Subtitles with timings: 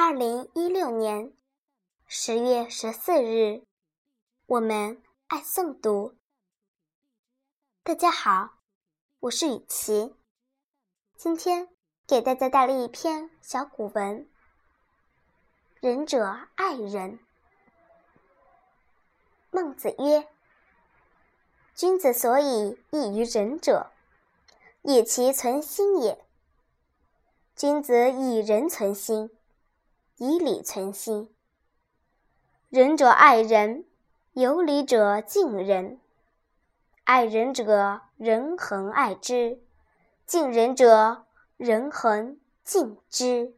[0.00, 1.32] 二零一六年
[2.06, 3.64] 十月十四日，
[4.46, 6.14] 我们爱诵读。
[7.82, 8.50] 大家好，
[9.18, 10.14] 我是雨琪，
[11.16, 11.68] 今天
[12.06, 14.28] 给大家带来一篇小古文：
[15.80, 17.18] 仁者爱人。
[19.50, 20.28] 孟子曰
[21.74, 23.90] ：“君子所以异于仁者，
[24.82, 26.24] 以其存心也。
[27.56, 29.28] 君子以仁存心。”
[30.20, 31.32] 以礼存心，
[32.70, 33.84] 仁者爱人，
[34.32, 36.00] 有礼者敬人。
[37.04, 39.60] 爱人者，人恒爱之；
[40.26, 41.24] 敬人者，
[41.56, 43.54] 人恒敬之。